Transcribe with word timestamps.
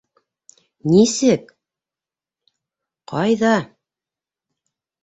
Нисек... 0.93 1.53
ҡайҙа... 3.13 3.55